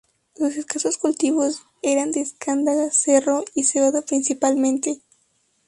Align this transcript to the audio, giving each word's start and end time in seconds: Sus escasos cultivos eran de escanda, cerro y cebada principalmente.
Sus 0.35 0.57
escasos 0.57 0.97
cultivos 0.97 1.61
eran 1.83 2.11
de 2.11 2.21
escanda, 2.21 2.89
cerro 2.89 3.45
y 3.53 3.65
cebada 3.65 4.01
principalmente. 4.01 4.99